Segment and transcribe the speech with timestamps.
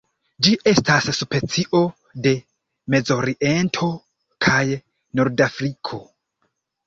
[0.45, 1.81] Ĝi estas specio
[2.27, 2.31] de
[2.95, 3.91] Mezoriento
[4.47, 4.63] kaj
[5.21, 6.01] Nordafriko.